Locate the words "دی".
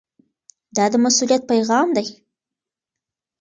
1.97-2.07